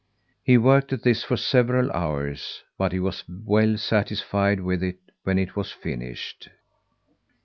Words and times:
He 0.43 0.57
worked 0.57 0.91
at 0.93 1.03
this 1.03 1.23
for 1.23 1.37
several 1.37 1.91
hours, 1.91 2.63
but 2.75 2.91
he 2.91 2.99
was 2.99 3.23
well 3.29 3.77
satisfied 3.77 4.59
with 4.59 4.81
it 4.81 4.97
when 5.21 5.37
it 5.37 5.55
was 5.55 5.71
finished. 5.71 6.49